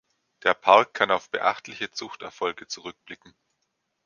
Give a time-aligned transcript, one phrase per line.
[0.41, 3.35] Der Park kann auf beachtliche Zuchterfolge zurückblicken.